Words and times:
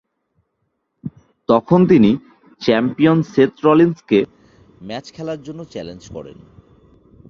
তখন 1.49 1.79
তিনি 1.87 2.11
champion 2.61 3.19
Seth 3.33 3.51
Rollins 3.65 3.97
কে 4.09 4.19
ম্যাচ 4.81 5.05
খেলার 5.11 5.39
জন্য 5.43 5.61
চ্যালেঞ্জ 5.65 6.03
করেন। 6.09 6.37